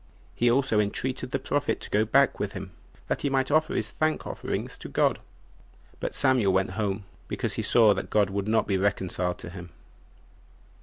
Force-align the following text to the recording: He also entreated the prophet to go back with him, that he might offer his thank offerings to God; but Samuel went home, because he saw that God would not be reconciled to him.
He 0.33 0.49
also 0.49 0.79
entreated 0.79 1.29
the 1.29 1.37
prophet 1.37 1.79
to 1.81 1.89
go 1.91 2.05
back 2.05 2.39
with 2.39 2.53
him, 2.53 2.71
that 3.07 3.21
he 3.21 3.29
might 3.29 3.51
offer 3.51 3.75
his 3.75 3.91
thank 3.91 4.25
offerings 4.25 4.75
to 4.79 4.89
God; 4.89 5.19
but 5.99 6.15
Samuel 6.15 6.51
went 6.51 6.71
home, 6.71 7.03
because 7.27 7.53
he 7.53 7.61
saw 7.61 7.93
that 7.93 8.09
God 8.09 8.31
would 8.31 8.47
not 8.47 8.65
be 8.65 8.77
reconciled 8.79 9.37
to 9.37 9.51
him. 9.51 9.69